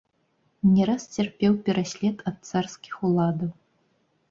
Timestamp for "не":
0.77-0.87